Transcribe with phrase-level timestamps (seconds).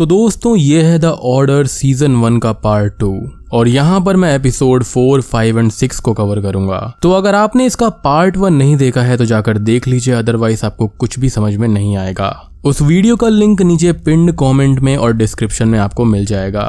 [0.00, 3.10] तो दोस्तों ये है द ऑर्डर सीज़न वन का पार्ट टू
[3.52, 7.66] और यहाँ पर मैं episode four five and six को कवर करूँगा। तो अगर आपने
[7.66, 11.54] इसका पार्ट वन नहीं देखा है तो जाकर देख लीजिए अदरवाइज़ आपको कुछ भी समझ
[11.56, 12.30] में नहीं आएगा।
[12.64, 16.64] उस वीडियो का लिंक नीचे पिंड कमेंट में और डिस्क्रिप्शन में आपको मिल जाएगा।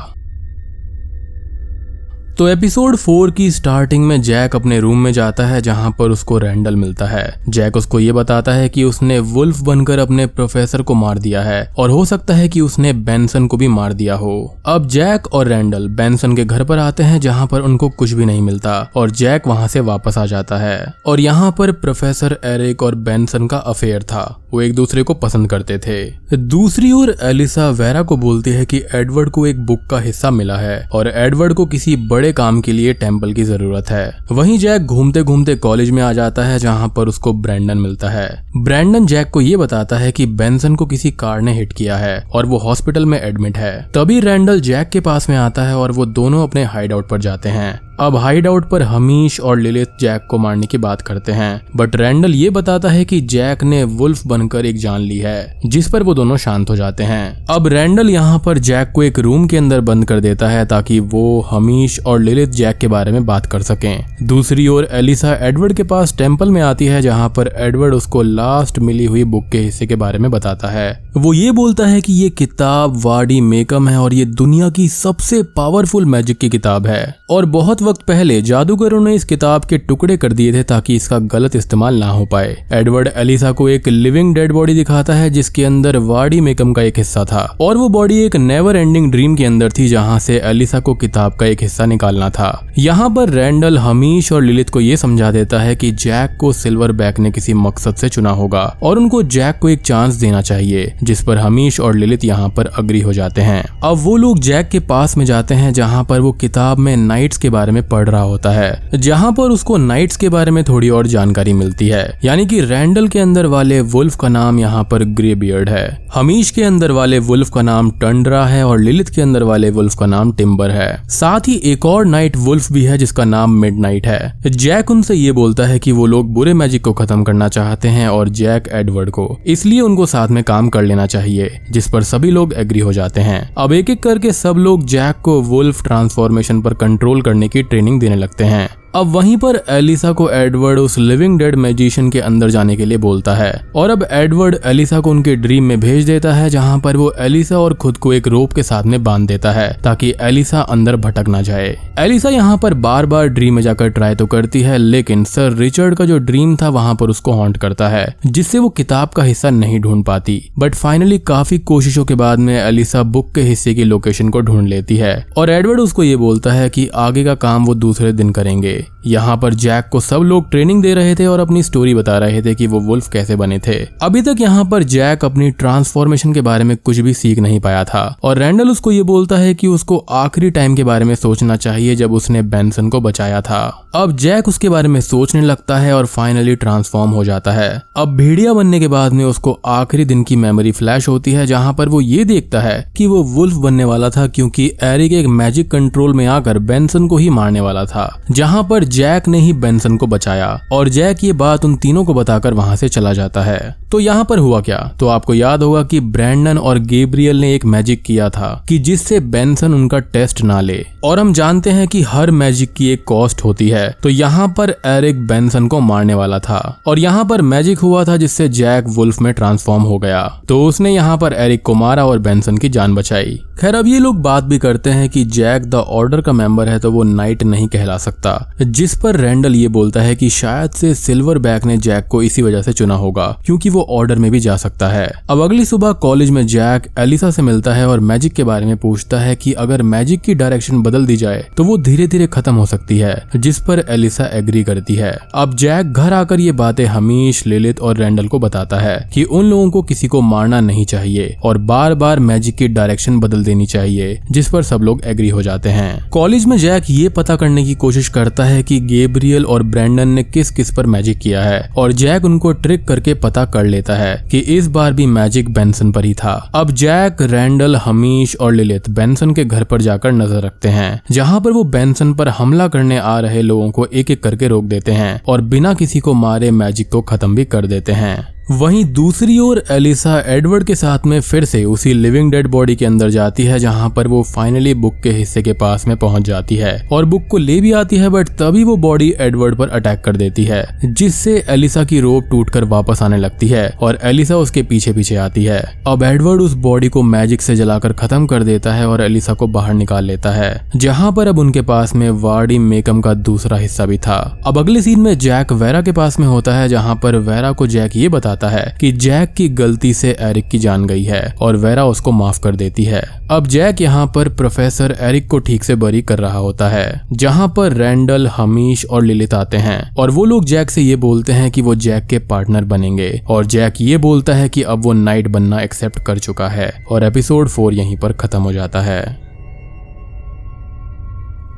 [2.42, 6.38] तो एपिसोड फोर की स्टार्टिंग में जैक अपने रूम में जाता है, जहाँ पर उसको
[6.38, 10.94] रैंडल मिलता है। जैक उसको ये बताता है कि उसने वुल्फ बनकर अपने प्रोफेसर को
[10.94, 14.58] मार दिया है, और हो सकता है कि उसने बेंसन को भी मार दिया हो।
[14.66, 18.26] अब जैक और रैंडल बेंसन के घर पर आते हैं, जहाँ पर उनको कुछ भी
[18.26, 22.84] नहीं मिलता, और जैक वहाँ से वापस आ जाता है। और यहाँ पर प्रोफेसर एरिक
[22.84, 27.70] और बेंसन का अफेयर था। वो एक दूसरे को पसंद करते थे। दूसरी ओर एलिसा
[27.70, 31.54] वेरा को बोलती है कि एडवर्ड को एक बुक का हिस्सा मिला है और एडवर्ड
[31.54, 35.90] को किसी बड़े काम के लिए टेंपल की ज़रूरत है। वहीं जैक घूमते घूमते कॉलेज
[35.90, 39.98] में आ जाता है, जहाँ पर उसको ब्रैंडन मिलता है। ब्रैंडन जैक को ये बताता
[39.98, 43.58] है कि बेंसन को किसी कार ने हिट किया है और वो हॉस्पिटल में एडमिट
[43.58, 47.10] है। तभी रैंडल जैक के पास में आता है और वो दोनों अपने हाइड आउट
[47.10, 51.02] पर जाते हैं। अब हाइड आउट पर हमीश और लिलित जैक को मारने की बात
[51.02, 55.18] करते हैं। बट रैंडल ये बताता है कि जैक ने वुल्फ बनकर एक जान ली
[55.18, 59.04] है, जिस पर वो दोनों शांत हो जाते हैं। अब रैंडल यहाँ पर जैक को
[59.04, 62.88] एक रूम के अंदर बंद कर देता है ताकि वो हमीश और लिलित जैक के
[62.88, 67.02] बारे में बात कर सकें। दूसरी ओर एलिसा एडवर्ड के पास टेंपल में आती है,
[67.02, 71.11] जहाँ पर एडवर्ड उसको लास्ट मिली हुई बुक के हिस्से के बारे में बताता है।
[71.18, 75.42] वो ये बोलता है कि ये किताब वाडी मेकम है और ये दुनिया की सबसे
[75.56, 80.18] पावरफुल मैजिक की किताब है। और बहुत वक्त पहले जादूगरों ने इस किताब के टुकड़े
[80.18, 84.34] कर दिए थे ताकि इसका गलत इस्तेमाल ना हो पाए। एडवर्ड एलिसा को एक लिविंग
[84.36, 88.20] डेड बॉडी दिखाता है जिसके अंदर वाडी मेकम का एक हिस्सा था। और वो बॉडी
[88.20, 91.86] एक नेवर एंडिंग ड्रीम के अंदर थी जहाँ से एलिसा को किताब का एक हिस्सा
[91.86, 96.38] निकालना था। यहाँ पर रैंडल हमीश और लिलित को ये समझा देता है की जैक
[96.40, 100.16] को सिल्वर बैक ने किसी मकसद से चुना होगा और उनको जैक को एक चांस
[100.16, 104.16] देना चाहिए। जिस पर हमीश और लिलित यहाँ पर अग्री हो जाते हैं। अब वो
[104.18, 107.72] लोग जैक के पास में जाते हैं, जहाँ पर वो किताब में नाइट्स के बारे
[107.72, 111.54] में पढ़ रहा होता है, जहाँ पर उसको नाइट्स के बारे में थोड़ी और जानकारी
[111.54, 115.70] मिलती है। यानी कि रैंडल के अंदर वाले वुल्फ का नाम यहाँ पर ग्रे बियर्ड
[115.70, 119.70] है। हमीश के अंदर वाले वुल्फ का नाम टंडरा है और लिलित के अंदर वाले
[119.70, 123.60] वुल्फ का नाम टिम्बर है। साथ ही एक और नाइट वुल्फ भी है, जिसका नाम
[123.62, 127.48] मिड है। जैक उनसे ये बोलता है कि वो लोग बुरे मैजिक को खत्म करना
[127.48, 131.90] चाहते हैं और जैक एडवर्ड को, इसलिए उनको साथ में काम कर लेना चाहिए, जिस
[131.90, 135.42] पर सभी लोग एग्री हो जाते हैं। अब एक एक करके सब लोग जैक को
[135.42, 140.30] वुल्फ ट्रांसफॉर्मेशन पर कंट्रोल करने की ट्रेनिंग देने लगते हैं। अब वहीं पर एलिसा को
[140.30, 144.56] एडवर्ड उस लिविंग डेड मैजिशियन के अंदर जाने के लिए बोलता है। और अब एडवर्ड
[144.66, 148.14] एलिसा को उनके ड्रीम में भेज देता है, जहाँ पर वो एलिसा और खुद को
[148.14, 152.30] एक रोप के साथ में बाँध देता है, ताकि एलिसा अंदर भटक ना जाए। एलिसा
[152.30, 156.06] यहाँ पर बार बार ड्रीम में जाकर ट्राई तो करती है, लेकिन सर रिचर्ड का
[156.06, 159.80] जो ड्रीम था वहाँ पर उसको हॉन्ट करता है, जिससे वो किताब का हिस्सा नहीं
[159.80, 164.30] ढूंढ पाती। बट फाइनली काफ़ी कोशिशों के बाद में एलिसा बुक के हिस्से की लोकेशन
[164.30, 167.76] को ढूंढ लेती है, और एडवर्ड उसको ये बोलता है की आगे का काम वो
[167.76, 171.64] दूसरे दिन करेंगे। यहाँ पर जैक को सब लोग ट्रेनिंग दे रहे थे और अपनी
[171.64, 175.26] स्टोरी बता रहे थे कि वो वुल्फ कैसे बने थे। अभी तक यहाँ पर जैक
[175.26, 179.04] अपनी ट्रांसफॉर्मेशन के बारे में कुछ भी सीख नहीं पाया था और रैंडल उसको ये
[179.04, 183.02] बोलता है कि उसको आखिरी टाइम के बारे में सोचना चाहिए जब उसने बेंसन को
[183.02, 183.62] बचाया था।
[183.96, 188.16] अब जैक उसके बारे में सोचने लगता है और फाइनली ट्रांसफॉर्म हो जाता है। अब
[188.18, 191.90] भेड़िया बनने के बाद में उसको आखिरी दिन की मेमोरी फ्लैश होती है, जहाँ पर
[191.90, 196.14] वो ये देखता है कि वो वुल्फ बनने वाला था क्योंकि एरिक एक मैजिक कंट्रोल
[196.14, 200.08] में आकर बेंसन को ही मारने वाला था, जहाँ पर जैक ने ही बेंसन को
[200.08, 204.00] बचाया और जैक ये बात उन तीनों को बताकर वहाँ से चला जाता है। तो
[204.00, 204.80] यहाँ पर हुआ क्या?
[205.00, 209.20] तो आपको याद होगा कि ब्रैंडन और गेब्रियल ने एक मैजिक किया था कि जिससे
[209.22, 213.44] बेंसन उनका टेस्ट ना ले। और हम जानते हैं कि हर मैजिक की एक कॉस्ट
[213.44, 217.80] होती है। तो यहाँ पर एरिक बेंसन को मारने वाला था। और यहाँ पर मैजिक
[217.80, 221.74] हुआ था जिससे जैक वुल्फ में ट्रांसफॉर्म हो गया। तो उसने यहाँ पर एरिक को
[221.74, 225.24] मारा और बेंसन की जान बचाई। खैर, अब ये लोग बात भी करते हैं कि
[225.26, 229.56] जैक द ऑर्डर का मेंबर है तो वो नाइट नहीं कहला सकता। जिस पर रैंडल
[229.56, 232.96] ये बोलता है कि शायद से सिल्वर बैक ने जैक को इसी वजह से चुना
[232.96, 236.88] होगा, क्योंकि वो ऑर्डर में भी जा सकता है। अब अगली सुबह कॉलेज में जैक
[237.00, 240.36] एलिसा से मिलता है और मैजिक के बारे में पूछता है कि अगर मैजिक की
[240.36, 244.26] डायरेक्शन बदल दी जाए तो वो धीरे धीरे खत्म हो सकती है, जिस पर एलिसा
[244.34, 248.80] एग्री करती है। अब जैक घर आकर ये बातें हमीश लिलित और रैंडल को बताता
[248.80, 252.68] है कि उन लोगों को किसी को मारना नहीं चाहिए और बार बार मैजिक की
[252.70, 256.90] डायरेक्शन बदल देनी चाहिए, जिस पर सब लोग एग्री हो जाते हैं। कॉलेज में जैक
[256.90, 260.86] ये पता करने की कोशिश करता है कि गेब्रियल और ब्रैंडन ने किस किस पर
[260.88, 264.94] मैजिक किया है और जैक उनको ट्रिक करके पता कर लेता है कि इस बार
[264.94, 269.64] भी मैजिक बेंसन पर ही था। अब जैक, रैंडल, हमीश और लिलित बेंसन के घर
[269.64, 273.70] पर जाकर नज़र रखते हैं, जहाँ पर वो बेंसन पर हमला करने आ रहे लोगों
[273.72, 277.36] को एक एक करके रोक देते हैं और बिना किसी को मारे मैजिक को खत्म
[277.36, 281.94] भी कर देते हैं। वहीं दूसरी ओर एलिसा एडवर्ड के साथ में फिर से उसी
[281.94, 285.54] लिविंग डेड बॉडी के अंदर जाती है, जहाँ पर वो फाइनली बुक के हिस्से के
[285.54, 288.76] पास में पहुँच जाती है। और बुक को ले भी आती है बट तभी वो
[288.78, 293.48] बॉडी एडवर्ड पर अटैक कर देती है, जिससे एलिसा की रोप टूटकर वापस आने लगती
[293.48, 297.56] है और एलिसा उसके पीछे पीछे आती है। अब एडवर्ड उस बॉडी को मैजिक से
[297.56, 301.40] जलाकर खत्म कर देता है और एलिसा को बाहर निकाल लेता है, जहाँ पर अब
[301.40, 305.52] उनके पास में वार्डी मेकम का दूसरा हिस्सा भी था। अब अगले सीन में जैक
[305.54, 308.92] वेरा के पास में होता है, जहाँ पर वेरा को जैक ये बताता है कि
[308.92, 312.84] जैक की गलती से एरिक की जान गई है और वेरा उसको माफ़ कर देती
[312.84, 313.02] है।
[313.32, 317.54] अब जैक यहाँ पर प्रोफेसर एरिक को ठीक से बरी कर रहा होता है, जहाँ
[317.58, 321.52] पर रैंडल, हमीश और लिलित आते हैं। और वो लोग जैक से ये बोलते हैं
[321.52, 325.28] कि वो जैक के पार्टनर बनेंगे। और जैक ये बोलता है कि अब वो नाइट
[325.28, 329.31] बनना एक्सेप्ट कर चुका है और एपिसोड फोर यहीं पर खत्म हो जाता है।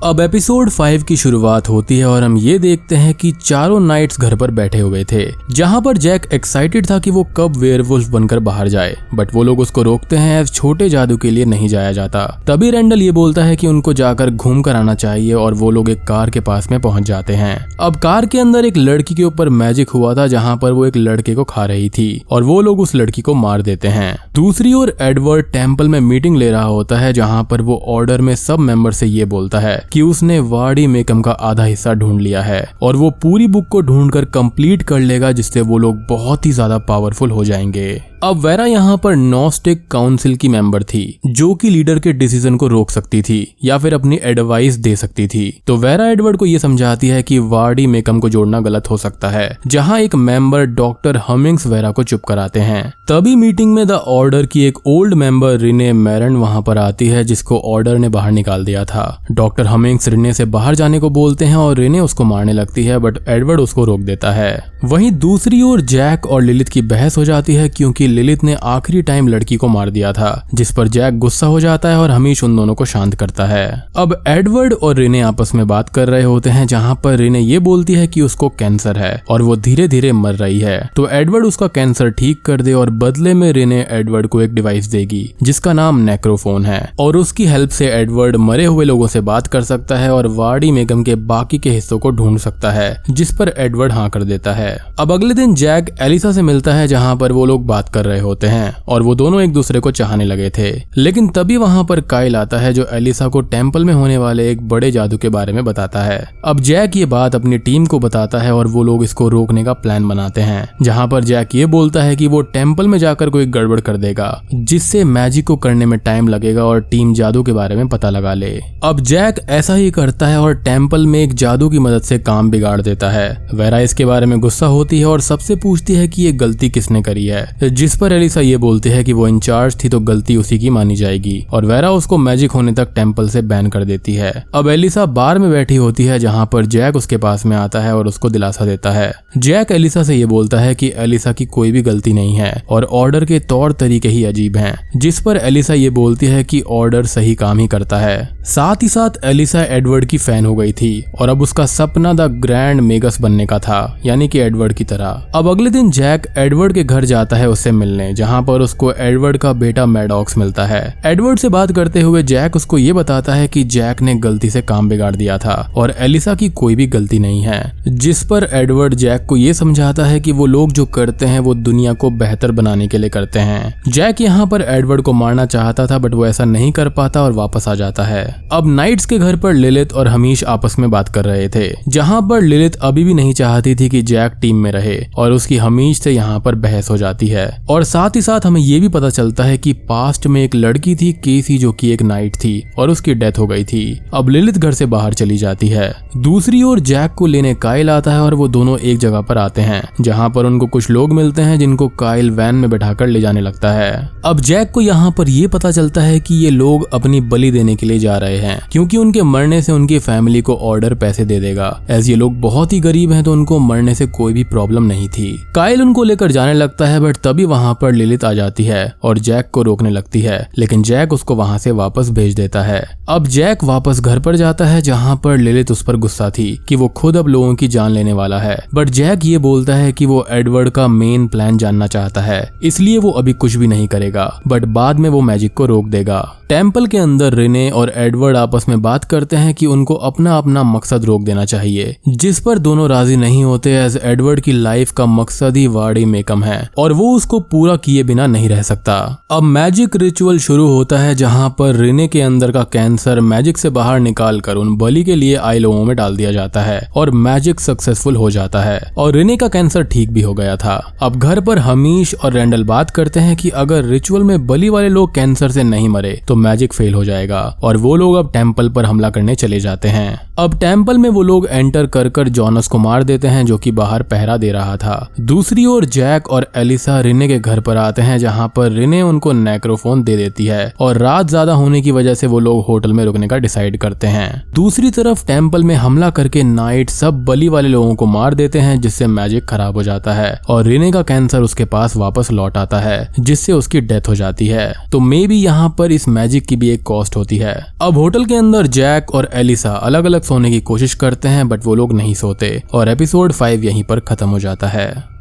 [0.03, 4.19] अब एपिसोड फाइव की शुरुआत होती है और हम ये देखते हैं कि चारों नाइट्स
[4.19, 8.39] घर पर बैठे हुए थे, जहाँ पर जैक एक्साइटेड था कि वो कब वेयरवुल्फ बनकर
[8.39, 11.91] बाहर जाए, बट वो लोग उसको रोकते हैं एज छोटे जादू के लिए नहीं जाया
[11.91, 15.71] जाता। तभी रेंडल ये बोलता है कि उनको जाकर घूम कर आना चाहिए और वो
[15.71, 19.15] लोग एक कार के पास में पहुँच जाते हैं। अब कार के अंदर एक लड़की
[19.15, 22.43] के ऊपर मैजिक हुआ था, जहाँ पर वो एक लड़के को खा रही थी और
[22.43, 26.51] वो लोग उस लड़की को मार देते हैं। दूसरी ओर एडवर्ड टेंपल में मीटिंग ले
[26.51, 30.01] रहा होता है, जहाँ पर वो ऑर्डर में सब मेंबर से ये बोलता है कि
[30.01, 34.25] उसने वाड़ी मेकम का आधा हिस्सा ढूंढ लिया है और वो पूरी बुक को ढूंढकर
[34.25, 38.97] कंप्लीट कर लेगा, जिससे वो लोग बहुत ही ज़्यादा पावरफुल हो जाएँगे। अब वेरा यहाँ
[38.97, 43.55] पर नॉस्टिक काउंसिल की मेंबर थी, जो कि लीडर के डिसीज़न को रोक सकती थी,
[43.63, 47.39] या फिर अपनी एडवाइस दे सकती थी। तो वेरा एडवर्ड को यह समझाती है कि
[47.39, 52.03] वार्डी मेकम को जोड़ना गलत हो सकता है, जहाँ एक मेंबर डॉक्टर हमिंग्स वेरा को
[52.03, 56.61] चुप कराते हैं। तभी मीटिंग में द ऑर्डर की एक ओल्ड मेंबर रिने मैरन वहाँ
[56.61, 60.75] पर आती है, जिसको ऑर्डर ने बाहर निकाल दिया था। डॉक्टर हमिंग्स रिने से बाहर
[60.75, 64.31] जाने को बोलते हैं और रिने उसको मारने लगती है बट एडवर्ड उसको रोक देता
[64.31, 68.53] है। वहीं दूसरी ओर जैक और लिलित की बहस हो जाती है क्योंकि लिलित ने
[68.63, 72.11] आखिरी टाइम लड़की को मार दिया था, जिस पर जैक गुस्सा हो जाता है और
[72.11, 76.09] हमीश उन दोनों को शांत करता है। अब एडवर्ड और रिने आपस में बात कर
[76.09, 79.55] रहे होते हैं, जहाँ पर रिने ये बोलती है कि उसको कैंसर है और वो
[79.55, 83.51] धीरे धीरे मर रही है। तो एडवर्ड उसका कैंसर ठीक कर दे और बदले में
[83.53, 88.35] रिने एडवर्ड को एक डिवाइस देगी, जिसका नाम नेक्रोफोन है। और उसकी हेल्प से एडवर्ड
[88.35, 91.99] मरे हुए लोगों से बात कर सकता है और वार्डी मेगम के बाकी के हिस्सों
[91.99, 95.89] को ढूंढ सकता है, जिस पर एडवर्ड हाँ कर देता है। अब अगले दिन जैक
[96.01, 99.15] एलिसा से मिलता है जहाँ पर वो लोग बात कर रहे होते हैं, और वो
[99.15, 102.85] दोनों एक दूसरे को चाहने लगे थे। लेकिन तभी वहाँ पर काइल आता है जो
[102.93, 106.59] एलिसा को टेंपल में होने वाले एक बड़े जादू के बारे में बताता है। अब
[106.59, 110.07] जैक ये बात अपनी टीम को बताता है, और वो लोग इसको रोकने का प्लान
[110.07, 113.79] बनाते हैं, जहाँ पर जैक ये बोलता है की वो टेंपल में जाकर कोई गड़बड़
[113.81, 117.87] कर देगा, जिससे मैजिक को करने में टाइम लगेगा और टीम जादू के बारे में
[117.87, 118.49] पता लगा ले।
[118.83, 122.49] अब जैक ऐसा ही करता है और टेंपल में एक जादू की मदद से काम
[122.51, 126.21] बिगाड़ देता है। वेरा इसके बारे में गुस्सा होती है और सबसे पूछती है कि
[126.21, 129.89] ये गलती किसने करी है। जिस पर एलिसा ये बोलते हैं कि वो इंचार्ज थी
[129.89, 133.69] तो गलती उसी की मानी जाएगी और वेरा उसको मैजिक होने तक टेंपल से बैन
[133.69, 137.45] कर देती है। अब एलिसा बार में बैठी होती है जहाँ पर जैक उसके पास
[137.45, 140.91] में आता है और उसको दिलासा देता है। जैक एलिसा से ये बोलता है कि
[140.95, 144.73] एलिसा की कोई भी गलती नहीं है और ऑर्डर के तौर तरीके ही अजीब हैं,
[144.95, 148.87] जिस पर एलिसा ये बोलती है कि ऑर्डर सही काम ही करता है। साथ ही
[148.89, 153.19] साथ एलिसा एडवर्ड की फ़ैन हो गई थी और अब उसका सपना द ग्रैंड मेगस
[153.21, 157.05] बनने का था, यानी कि एडवर्ड की तरह। अब अगले दिन जैक एडवर्ड के घर
[157.05, 161.49] जाता है उससे मिलने, जहाँ पर उसको एडवर्ड का बेटा मैडॉक्स मिलता है। एडवर्ड से
[161.49, 165.15] बात करते हुए जैक उसको ये बताता है कि जैक ने गलती से काम बिगाड़
[165.15, 169.37] दिया था, और एलिसा की कोई भी गलती नहीं है। जिस पर एडवर्ड जैक को
[169.37, 172.97] ये समझाता है कि वो लोग जो करते हैं, वो दुनिया को बेहतर बनाने के
[172.97, 176.71] लिए करते हैं। जैक यहाँ पर एडवर्ड को मारना चाहता था, बट वो ऐसा नहीं
[176.71, 180.43] कर पाता और वापस आ जाता है। अब नाइट्स के घर पर लिलित और हमीश
[180.43, 184.01] आपस में बात कर रहे थे, जहाँ पर लिलित अभी भी नहीं चाहती थी कि
[184.03, 187.83] जैक टीम में रहे और उसकी हमीश से यहाँ पर बहस हो जाती है। और
[187.83, 191.11] साथ ही साथ हमें ये भी पता चलता है कि पास्ट में एक लड़की थी,
[191.15, 194.71] केसी, जो की एक नाइट थी और उसकी डेथ हो गई थी। अब लिलित घर
[194.71, 198.47] से बाहर चली जाती है। दूसरी ओर जैक को लेने काइल आता है और वो
[198.47, 202.31] दोनों एक जगह पर आते हैं, जहाँ पर उनको कुछ लोग मिलते हैं, जिनको काइल
[202.31, 206.01] वैन में बैठाकर ले जाने लगता है। अब जैक को यहाँ पर ये पता चलता
[206.01, 209.61] है कि ये लोग अपनी बलि देने के लिए जा रहे हैं, क्योंकि उनके मरने
[209.61, 213.23] से उनकी फैमिली को ऑर्डर पैसे दे देगा। एज ये लोग बहुत ही गरीब हैं
[213.23, 216.99] तो उनको मरने से कोई भी प्रॉब्लम नहीं थी। काइल उनको लेकर जाने लगता है
[216.99, 220.83] बट तभी वहाँ पर लिलित आ जाती है और जैक को रोकने लगती है, लेकिन
[220.83, 224.81] जैक उसको वहाँ से वापस भेज देता है। अब जैक वापस घर पर जाता है,
[224.81, 228.13] जहाँ पर लिलित उस पर गुस्सा थी कि वो खुद अब लोगों की जान लेने
[228.13, 232.21] वाला है। बट जैक ये बोलता है कि वो एडवर्ड का मेन प्लान जानना चाहता
[232.21, 235.87] है, इसलिए वो अभी कुछ भी नहीं करेगा बट बाद में वो मैजिक को रोक
[235.87, 240.37] देगा। टेंपल के अंदर रिने और एडवर्ड आपस में बात करते हैं कि उनको अपना
[240.37, 244.91] अपना मकसद रोक देना चाहिए। जिस पर दोनों राज़ी नहीं होते एज एडवर्ड की लाइफ
[244.91, 248.95] का मकसद ही वाड़ी मेकम है, और वो उसको पूरा किए बिना नहीं रह सकता।
[249.31, 253.69] अब मैजिक रिचुअल शुरू होता है जहाँ पर रिने के अंदर का कैंसर मैजिक से
[253.71, 257.11] बाहर निकाल कर उन बलि के लिए आए लोगों में डाल दिया जाता है, और
[257.11, 261.15] मैजिक सक्सेसफुल हो जाता है, और रिने का कैंसर ठीक भी हो गया था। अब
[261.15, 265.13] घर पर हमीश और रेंडल बात करते हैं कि अगर रिचुअल में बलि वाले लोग
[265.15, 268.85] कैंसर से नहीं मरे तो मैजिक फेल हो जाएगा, और वो लोग अब टेंपल पर
[268.85, 272.77] हमला करने चले जाते हैं। अब टेंपल में वो लोग एंटर कर कर जॉनस को
[272.79, 276.99] मार देते हैं, जो कि बाहर पहरा दे रहा था। दूसरी ओर जैक और एलिसा
[277.01, 280.97] रिने के घर पर आते हैं, जहाँ पर रिने उनको नेक्रोफोन दे देती है और
[280.97, 284.43] रात ज़्यादा होने की वजह से वो लोग होटल में रुकने का डिसाइड करते हैं।
[284.55, 288.79] दूसरी तरफ़ टेंपल में हमला करके नाइट सब बली वाले लोगों को मार देते हैं,
[288.81, 292.79] जिससे मैजिक खराब हो जाता है और रिने का कैंसर उसके पास वापस लौट आता
[292.79, 296.55] है, जिससे उसकी डेथ हो जाती है। तो मे भी यहाँ पर इस मैजिक की
[296.55, 300.51] भी एक कॉस्ट होती है। अब होटल के अंदर जैक और एलिसा अलग अलग सोने
[300.51, 304.29] की कोशिश करते हैं, बट वो लोग नहीं सोते। और एपिसोड फाइव यहीं पर खत्म
[304.29, 305.13] हो जाता है।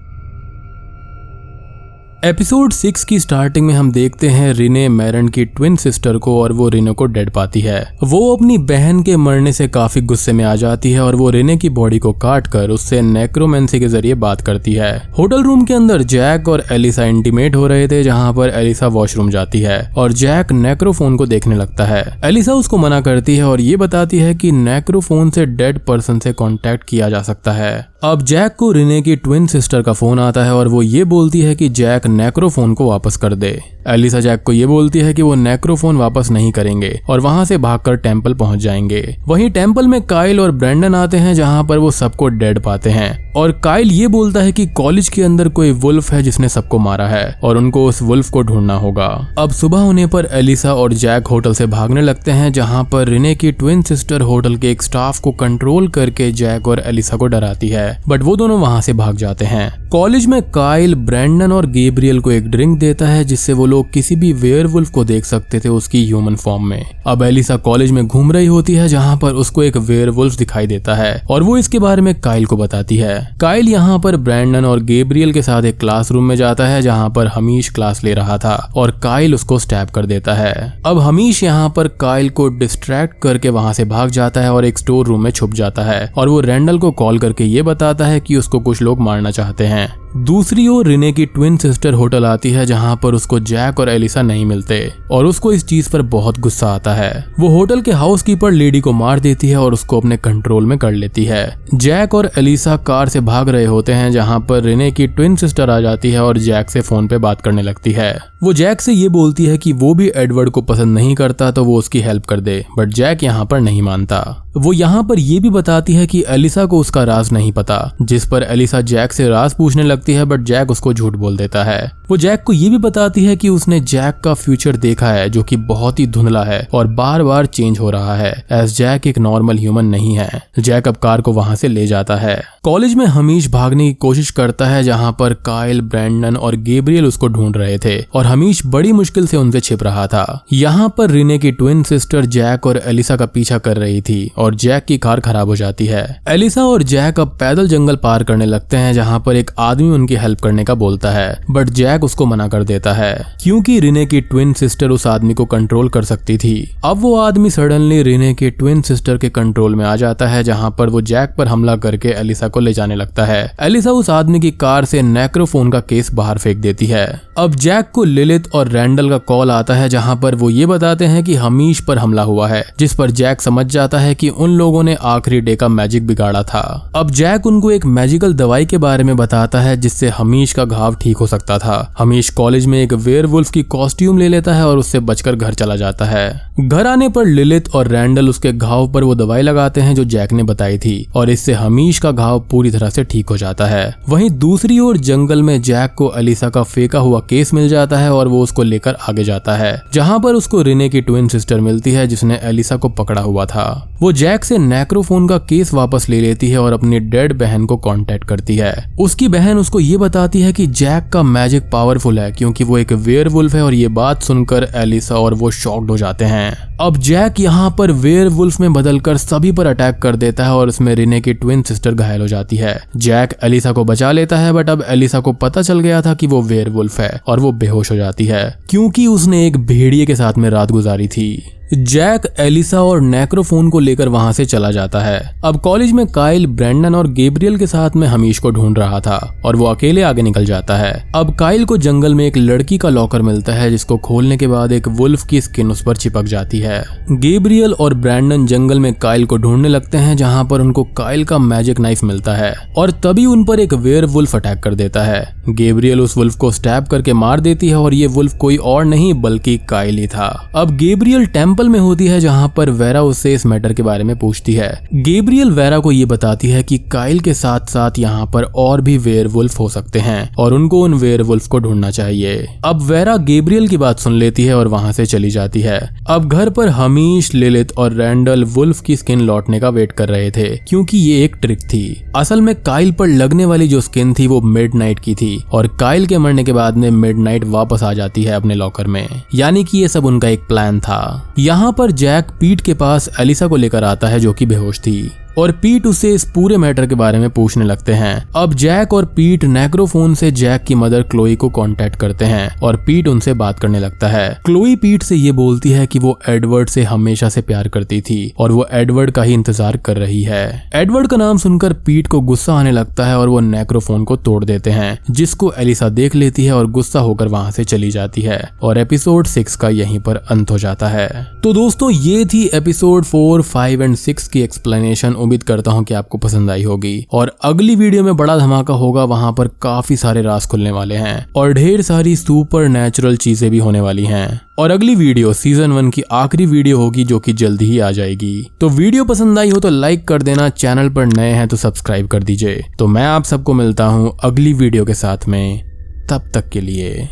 [2.25, 6.53] एपिसोड सिक्स की स्टार्टिंग में हम देखते हैं रिने मैरन की ट्विन सिस्टर को और
[6.53, 10.45] वो रिने को डेड पाती है। वो अपनी बहन के मरने से काफ़ी गुस्से में
[10.45, 14.15] आ जाती है और वो रिने की बॉडी को काट कर उससे नेक्रोमेंसी के ज़रिए
[14.15, 18.33] बात करती है। होटल रूम के अंदर जैक और एलिसा इंटीमेट हो रहे थे, जहाँ
[18.33, 23.01] पर एलिसा वॉशरूम जाती है और जैक नेक्रोफोन को देखने लगता है। एलिसा उसको मना
[23.01, 27.23] करती है और ये बताती है की नेक्रोफोन से डेड पर्सन से कॉन्टेक्ट किया जा
[27.23, 30.83] सकता है। अब जैक को रिने की ट्विन सिस्टर का फ़ोन आता है और वो
[30.83, 34.99] ये बोलती है कि जैक नेक्रोफोन को वापस कर दे। एलिसा जैक को ये बोलती
[34.99, 39.51] है कि वो नेक्रोफोन वापस नहीं करेंगे और वहाँ से भागकर टेंपल पहुँच जाएँगे। वहीं
[39.51, 43.53] टेंपल में काइल और ब्रेंडन आते हैं, जहाँ पर वो सबको डेड पाते हैं। और
[43.53, 47.41] काइल ये बोलता है कि कॉलेज के अंदर कोई वुल्फ है जिसने सबको मारा है,
[47.43, 51.55] और उनको उस वुल्फ को ढूंढना होगा। अब सुबह होने पर एलिसा और जैक होटल
[51.55, 55.33] से भागने लगते हैं, जहाँ पर रिने की ट्विन सिस्टर होटल के एक स्टाफ को
[55.33, 59.45] कंट्रोल करके जैक और एलिसा को डराती है। बट वो दोनों वहाँ से भाग जाते
[59.45, 63.91] हैं। कॉलेज में काइल, ब्रेंडन और गेब्रियल को एक ड्रिंक देता है, जिससे वो लोग
[63.93, 68.07] किसी भी वेयर को देख सकते थे उसकी ह्यूमन फॉर्म में। अब एलिसा कॉलेज में
[68.07, 71.79] घूम रही होती है, जहाँ पर उसको एक वेयर दिखाई देता है, और वो इसके
[71.79, 75.79] बारे में काइल को बताती है। काइल यहाँ पर ब्रैंडन और गेब्रियल के साथ एक
[75.79, 79.91] क्लासरूम में जाता है, जहाँ पर हमीश क्लास ले रहा था, और काइल उसको स्टैप
[79.91, 80.53] कर देता है।
[80.87, 84.79] अब हमीश यहाँ पर काइल को डिस्ट्रैक्ट करके वहाँ से भाग जाता है और एक
[84.79, 88.21] स्टोर रूम में छुप जाता है, और वो रैंडल को कॉल करके ये बताता है
[88.21, 92.51] कि उसको कुछ लोग मारना चाहते हैं। दूसरी ओर रिने की ट्विन सिस्टर होटल आती
[92.51, 96.39] है जहाँ पर उसको जैक और एलिसा नहीं मिलते, और उसको इस चीज़ पर बहुत
[96.39, 100.17] गुस्सा आता है। वो होटल के हाउसकीपर लेडी को मार देती है और उसको अपने
[100.17, 104.39] कंट्रोल में कर लेती है। जैक और एलिसा कार से भाग रहे होते हैं जहाँ
[104.41, 107.63] पर रिने की ट्विन सिस्टर आ जाती है और जैक से फ़ोन पे बात करने
[107.63, 111.15] लगती है। वो जैक से ये बोलती है कि वो भी एडवर्ड को पसंद नहीं
[111.15, 114.23] करता तो वो उसकी हेल्प कर दे, बट जैक यहाँ पर नहीं मानता।
[114.55, 118.27] वो यहाँ पर ये भी बताती है कि एलिसा को उसका राज नहीं पता, जिस
[118.27, 121.91] पर एलिसा जैक से राज पूछने लगती है बट जैक उसको झूठ बोल देता है।
[122.11, 125.43] वो जैक को ये भी बताती है कि उसने जैक का फ्यूचर देखा है, जो
[125.43, 129.19] कि बहुत ही धुंधला है और बार बार चेंज हो रहा है एस जैक एक
[129.19, 133.05] नॉर्मल ह्यूमन नहीं है। जैक अब कार को वहाँ से ले जाता है। कॉलेज में
[133.07, 137.79] हमीश भागने की कोशिश करता है, जहाँ पर कायल ब्रैंडन और गेब्रियल उसको ढूंढ रहे
[137.79, 141.83] थे, और हमीश बड़ी मुश्किल से उनसे छिप रहा था। यहाँ पर रिने की ट्विन
[141.83, 145.57] सिस्टर जैक और एलिसा का पीछा कर रही थी और जैक की कार खराब हो
[145.57, 149.51] जाती है। एलिसा और जैक अब पैदल जंगल पार करने लगते हैं, जहाँ पर एक
[149.59, 153.79] आदमी उनकी हेल्प करने का बोलता है, बट जैक उसको मना कर देता है, क्योंकि
[153.81, 158.03] रिने की ट्विन सिस्टर उस आदमी को कंट्रोल कर सकती थी। अब वो आदमी सडनली
[158.03, 161.49] रिने के ट्विन सिस्टर के कंट्रोल में आ जाता है, जहाँ पर वो जैक पर
[161.49, 165.71] हमला करके एलिसा को ले जाने लगता है। एलिसा उस आदमी की कार से नेक्रोफोन
[165.71, 167.07] का केस बाहर फेंक देती है।
[167.39, 171.05] अब जैक को लिलित और रैंडल का कॉल आता है, जहाँ पर वो ये बताते
[171.05, 174.51] हैं कि हमीश पर हमला हुआ है, जिस पर जैक समझ जाता है कि उन
[174.51, 178.79] लोगों ने आखिरी डे का मैजिक बिगाड़ा था। अब जैक उनको एक मैजिकल दवाई के
[178.79, 182.83] बारे में बताता है, जिससे हमीश का घाव ठीक हो सकता था। हमीश कॉलेज में
[182.83, 186.87] एक वेयर की कॉस्ट्यूम ले लेता है और उससे बचकर घर चला जाता है। घर
[186.87, 190.43] आने पर लिलित और रैंडल उसके घाव पर वो दवाई लगाते हैं, जो जैक ने
[190.43, 194.31] बताई थी, और इससे हमीश का घाव पूरी तरह से ठीक हो जाता है। वहीं
[194.31, 198.29] दूसरी ओर जंगल में जैक को अलीसा का फेंका हुआ केस मिल जाता है, और
[198.29, 202.07] वो उसको लेकर आगे जाता है, जहाँ पर उसको रिने की ट्विन सिस्टर मिलती है,
[202.07, 206.49] जिसने एलिसा को पकड़ा हुआ था। वो जैक से नेक्रोफोन का केस वापस ले लेती
[206.51, 210.53] है और अपनी डेड बहन को कांटेक्ट करती है। उसकी बहन उसको ये बताती है
[210.53, 214.69] कि जैक का मैजिक पावरफुल है क्योंकि वो एक वेयर है और ये बात सुनकर
[214.75, 218.29] एलिसा और वो शॉक्ड हो जाते हैं। अब जैक यहाँ पर वेयर
[218.61, 222.21] में बदलकर सभी पर अटैक कर देता है और उसमें रिने की ट्विन सिस्टर घायल
[222.21, 225.81] हो जाती है। जैक एलिसा को बचा लेता है बट अब एलिसा को पता चल
[225.81, 229.57] गया था कि वो वेयर है और वो बेहोश हो जाती है, क्योंकि उसने एक
[229.67, 231.33] भेड़िए के साथ में रात गुजारी थी।
[231.73, 236.47] जैक, एलिसा और नेक्रोफोन को लेकर वहाँ से चला जाता है। अब कॉलेज में काइल,
[236.47, 240.23] ब्रैंडन और गेब्रियल के साथ में हमीश को ढूंढ रहा था और वो अकेले आगे
[240.23, 243.97] निकल जाता है। अब काइल को जंगल में एक लड़की का लॉकर मिलता है, जिसको
[243.97, 248.47] खोलने के बाद एक वुल्फ की स्किन उस पर चिपक जाती है। गेब्रियल और ब्रैंडन
[248.47, 252.35] जंगल में काइल को ढूँढने लगते हैं, जहाँ पर उनको काइल का मैजिक नाइफ मिलता
[252.35, 256.37] है और तभी उन पर एक वेयर वुल्फ अटैक कर देता है। गेब्रियल उस वुल्फ
[256.37, 260.07] को स्टैप करके मार देती है और ये वुल्फ कोई और नहीं, बल्कि काइल ही
[260.07, 264.05] था। अब गेब्रियल टेंपल में होती है जहाँ पर वेरा उससे इस मैटर के बारे
[264.05, 268.27] में पूछती है। गेब्रियल वेरा को ये बताती है कि काइल के साथ साथ यहाँ
[268.27, 272.83] पर और भी वेयर हो सकते हैं और उनको उन वेयर को ढूंढना चाहिए। अब
[272.83, 276.51] वेरा गेब्रियल की बात सुन लेती है और वहाँ से चली जाती है। अब घर
[276.51, 280.99] पर हमीश लिलित और रैंडल वुल्फ की स्किन लौटने का वेट कर रहे थे, क्योंकि
[280.99, 284.99] ये एक ट्रिक थी। असल में काइल पर लगने वाली जो स्किन थी वो मिड
[284.99, 288.55] की थी और काइल के मरने के बाद में मिड वापस आ जाती है अपने
[288.55, 292.75] लॉकर में। यानी कि ये सब उनका एक प्लान था। यहाँ पर जैक पीट के
[292.75, 296.57] पास एलिसा को लेकर आता है जो कि बेहोश थी। और पीट उससे इस पूरे
[296.57, 300.75] मैटर के बारे में पूछने लगते हैं। अब जैक और पीट नेक्रोफोन से जैक की
[300.75, 305.03] मदर क्लोई को कांटेक्ट करते हैं और पीट उनसे बात करने लगता है। क्लोई पीट
[305.03, 308.67] से ये बोलती है कि वो एडवर्ड से हमेशा से प्यार करती थी और वो
[308.73, 312.73] एडवर्ड का ही इंतज़ार कर रही है। एडवर्ड का नाम सुनकर पीट को गुस्सा आने
[312.73, 316.71] लगता है और वो नेक्रोफोन को तोड़ देते हैं, जिसको एलिसा देख लेती है और
[316.71, 320.59] गुस्सा होकर वहाँ से चली जाती है और एपिसोड सिक्स का यहीं पर अंत हो
[320.59, 321.09] जाता है।
[321.43, 325.95] तो दोस्तों, ये थी episode four, five and six की एक्सप्लेनेशन उम्मीद करता हूँ कि
[325.95, 330.23] आपको पसंद आई होगी। और अगली वीडियो में बड़ा धमाका होगा, वहाँ पर काफ़ी सारे
[330.23, 334.71] रास खुलने वाले हैं और ढेर सारी सुपर नेचुरल चीज़ें भी होने वाली हैं। और
[334.71, 338.69] अगली वीडियो, सीज़न वन की आखिरी वीडियो होगी जो कि जल्दी ही आ जाएगी। तो
[338.71, 342.23] वीडियो पसंद आई हो तो लाइक कर देना, चैनल पर नए हैं तो सब्सक्राइब कर
[342.23, 345.63] दीजिए। तो मैं आप सबको मिलता हूँ अगली वीडियो के साथ में।
[346.11, 347.09] तब तक के लिए